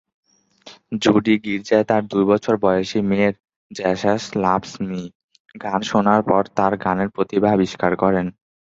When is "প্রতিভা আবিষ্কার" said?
7.15-7.91